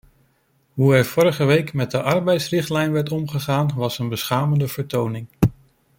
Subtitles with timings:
[0.73, 5.27] Hoe er vorige week met de arbeidstijdenrichtlijn werd omgegaan, was een beschamende vertoning.